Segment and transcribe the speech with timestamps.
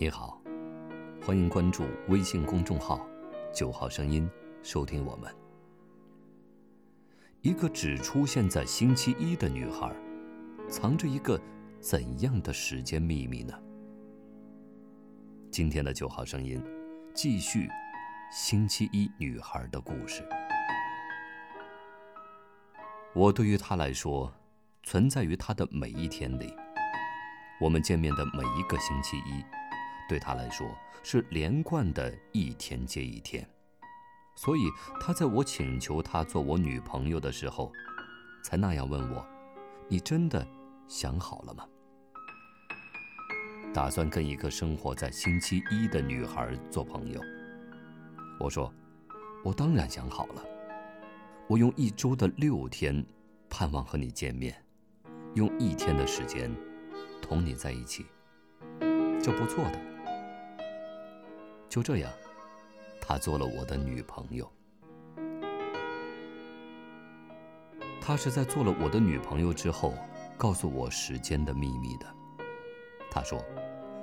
[0.00, 0.40] 你好，
[1.22, 3.06] 欢迎关注微信公众号
[3.52, 4.26] “九号声音”，
[4.64, 5.30] 收听我们。
[7.42, 9.94] 一个只出现在星期一的女孩，
[10.70, 11.38] 藏着一个
[11.80, 13.52] 怎样的时间秘密呢？
[15.50, 16.58] 今天的九号声音，
[17.12, 17.68] 继续
[18.32, 20.26] 星期一女孩的故事。
[23.12, 24.32] 我对于她来说，
[24.82, 26.56] 存在于她的每一天里。
[27.60, 29.44] 我们见面的每一个星期一。
[30.10, 30.68] 对他来说
[31.04, 33.48] 是连贯的一天接一天，
[34.34, 34.62] 所以
[35.00, 37.70] 他在我请求他做我女朋友的时候，
[38.42, 39.24] 才那样问我
[39.86, 40.44] ：“你真的
[40.88, 41.64] 想好了吗？
[43.72, 47.20] 打算跟一个生活在星期一的女孩做朋友？”
[48.40, 48.74] 我说
[49.44, 50.44] ：“我当然想好了，
[51.46, 53.06] 我用一周的六天，
[53.48, 54.60] 盼望和你见面，
[55.34, 56.52] 用一天的时间，
[57.22, 58.06] 同你在一起，
[59.22, 59.78] 这不错的。”
[61.70, 62.10] 就这样，
[63.00, 64.50] 她做了我的女朋友。
[68.00, 69.94] 她是在做了我的女朋友之后，
[70.36, 72.06] 告诉我时间的秘密的。
[73.08, 73.40] 她说：“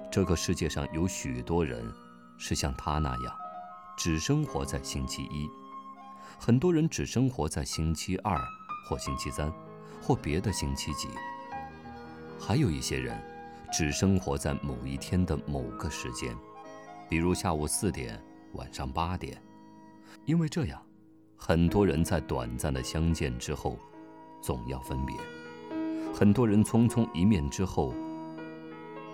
[0.10, 1.94] 这个世界上有许多人，
[2.38, 3.36] 是像她那样，
[3.98, 5.50] 只生活在星期一；
[6.40, 8.42] 很多人只生活在星期二
[8.88, 9.52] 或星期三，
[10.02, 11.10] 或别的星期几。
[12.40, 13.22] 还有一些人，
[13.74, 16.34] 只生活在某一天的某个时间。”
[17.10, 18.22] 比如下午四点，
[18.54, 19.42] 晚上八点，
[20.26, 20.82] 因为这样，
[21.38, 23.78] 很多人在短暂的相见之后，
[24.42, 25.16] 总要分别；
[26.14, 27.94] 很多人匆匆一面之后，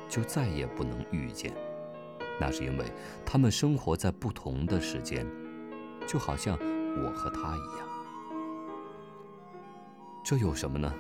[0.10, 1.54] 就再也不能遇见。
[2.40, 2.86] 那是因为
[3.24, 5.24] 他们生活在不同的时间，
[6.08, 7.88] 就好像我和他一样。
[10.24, 10.92] 这有什么呢？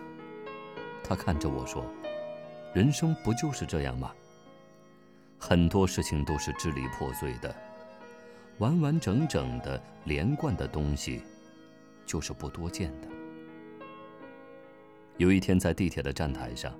[1.03, 1.83] 他看着我说
[2.75, 4.11] ：“人生不就是这样吗？”
[5.45, 7.53] 很多事情都是支离破碎的，
[8.59, 11.21] 完完整整的连贯的东西，
[12.05, 13.09] 就是不多见的。
[15.17, 16.73] 有一天在地铁的站台上，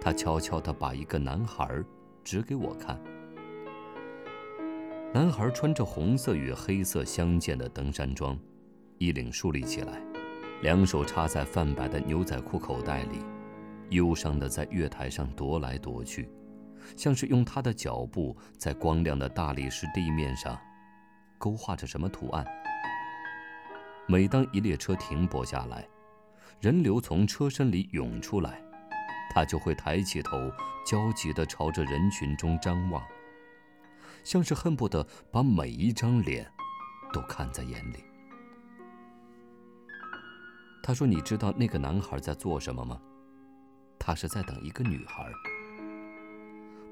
[0.00, 1.68] 他悄悄地把一个男孩
[2.24, 2.98] 指给我看。
[5.12, 8.34] 男孩穿着红色与黑色相间的登山装，
[8.96, 10.00] 衣领竖立起来，
[10.62, 13.18] 两手插在泛白的牛仔裤口袋里，
[13.90, 16.30] 忧伤地在月台上踱来踱去。
[16.96, 20.58] 像是用他的脚步在光亮的大理石地面上
[21.38, 22.44] 勾画着什么图案。
[24.06, 25.86] 每当一列车停泊下来，
[26.60, 28.60] 人流从车身里涌出来，
[29.32, 30.36] 他就会抬起头，
[30.84, 33.02] 焦急地朝着人群中张望，
[34.24, 36.50] 像是恨不得把每一张脸
[37.12, 38.04] 都看在眼里。
[40.82, 43.00] 他说：“你知道那个男孩在做什么吗？
[43.98, 45.30] 他是在等一个女孩。”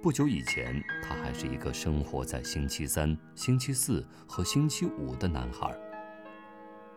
[0.01, 5.77] 不久以前，他还是一个生活在星期三、星期四和星期五的男孩。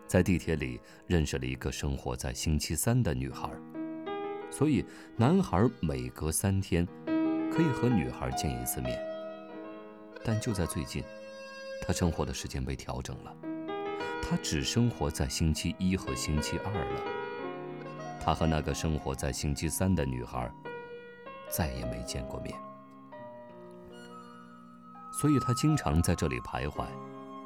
[0.05, 3.49] 在地铁里认识了一个生活在星期三的女孩，
[4.51, 4.85] 所以
[5.17, 6.85] 男孩每隔三天
[7.51, 9.01] 可以和女孩见一次面。
[10.23, 11.03] 但就在最近，
[11.81, 13.35] 他生活的时间被调整了，
[14.21, 17.01] 他只生活在星期一和星期二了。
[18.23, 20.51] 他和那个生活在星期三的女孩
[21.49, 22.55] 再也没见过面。
[25.11, 26.85] 所以他经常在这里徘徊，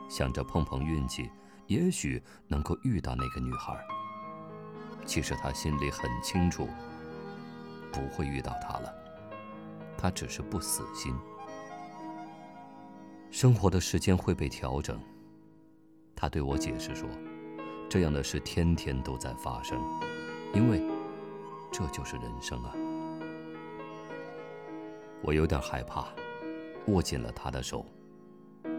[0.08, 1.30] 想着碰碰运气，
[1.68, 3.76] 也许能够遇到那个女孩。
[5.06, 6.68] 其实他心里很清楚，
[7.92, 8.94] 不会遇到她了。
[9.98, 11.16] 他只是不死心。
[13.32, 15.00] 生活的时间会被调整，
[16.16, 17.10] 他对我解释说，
[17.90, 19.80] 这样的事天天都在发生，
[20.54, 20.82] 因为
[21.72, 22.72] 这就是人生啊。
[25.22, 26.08] 我有点害怕。
[26.88, 27.86] 握紧了他的手，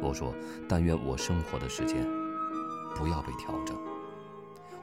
[0.00, 0.32] 我说
[0.68, 2.04] ：“但愿我生活的时间
[2.94, 3.76] 不要被调整，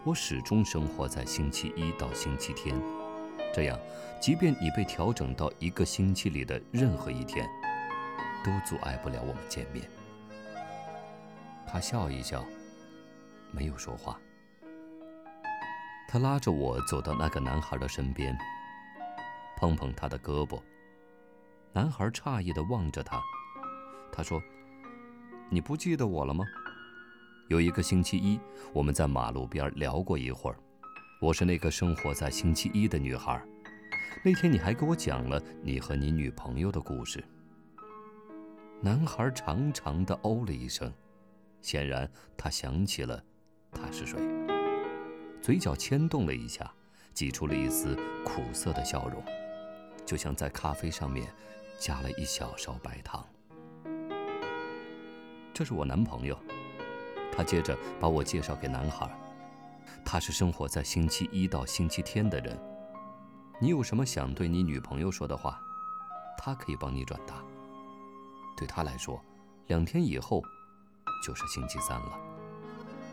[0.03, 2.75] 我始终生活在星期一到星期天，
[3.53, 3.79] 这样，
[4.22, 7.47] 即便你被调整到一个星期里的任何一天，
[8.43, 9.85] 都阻碍不了我们见面。”
[11.66, 12.43] 他笑一笑，
[13.52, 14.20] 没有说话。
[16.08, 18.37] 他拉着我走到那个男孩的身边，
[19.58, 20.61] 碰碰他的胳膊。
[21.75, 23.20] 男孩诧异地望着他，
[24.11, 24.40] 他说
[25.49, 26.46] ：“你不记得我了吗？
[27.47, 28.40] 有一个星期一，
[28.72, 30.58] 我们在马路边聊过一会儿。
[31.20, 33.43] 我是那个生活在星期一的女孩。
[34.23, 37.23] 那天你还给我讲了你和你女朋友的故事。”
[38.79, 40.93] 男孩长长的哦了一声，
[41.64, 43.20] 显然他想起了
[43.72, 44.20] 他是谁，
[45.41, 46.72] 嘴角牵动了一下，
[47.16, 49.23] 挤出了一丝苦涩的笑容，
[50.05, 51.28] 就像在咖啡上面。
[51.79, 53.25] 加了一小勺白糖。
[55.53, 56.37] 这是我男朋友。
[57.35, 59.09] 他接着把我介绍给男孩，
[60.05, 62.55] 他是生活在星期一到星期天的人。
[63.59, 65.59] 你有什么想对你女朋友说的话，
[66.37, 67.43] 他可以帮你转达。
[68.55, 69.20] 对他来说，
[69.66, 70.43] 两天以后
[71.25, 72.20] 就是星期三了。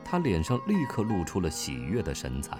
[0.04, 2.58] 他脸上立刻露出了喜悦的神采，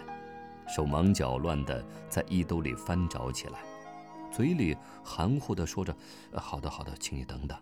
[0.67, 3.59] 手忙脚乱地在衣兜里翻找起来，
[4.31, 5.95] 嘴里含糊地说着
[6.35, 7.59] ：“好的，好的，请你等等。”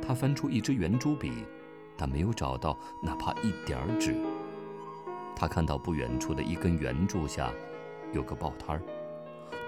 [0.00, 1.32] 他翻出一支圆珠笔。
[2.02, 4.16] 但没有找到哪怕一点儿纸。
[5.36, 7.52] 他看到不远处的一根圆柱下
[8.14, 8.82] 有个报摊儿，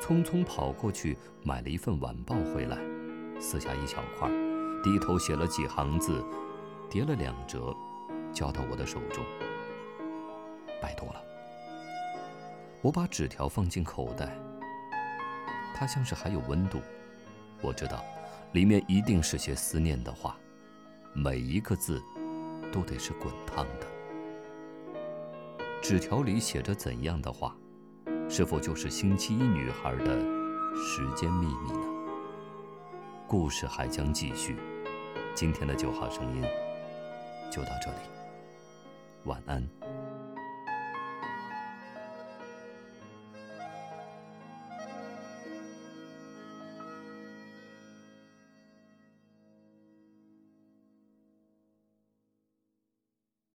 [0.01, 2.79] 匆匆跑过去买了一份晚报回来，
[3.39, 4.31] 撕下一小块，
[4.83, 6.25] 低头写了几行字，
[6.89, 7.77] 叠了两折，
[8.33, 9.23] 交到我的手中。
[10.81, 11.23] 拜托了。
[12.81, 14.39] 我把纸条放进口袋，
[15.75, 16.81] 它像是还有温度。
[17.61, 18.05] 我知道，
[18.53, 20.37] 里面一定是些思念的话，
[21.13, 22.03] 每一个字。
[22.73, 23.87] 都得是滚烫的。
[25.83, 27.55] 纸条里写着怎样的话？
[28.31, 30.19] 是否就是星期一女孩的
[30.75, 31.87] 时间秘密呢？
[33.29, 34.57] 故事还将继续。
[35.35, 36.43] 今天的九号声音
[37.51, 37.99] 就到这里，
[39.25, 39.63] 晚安。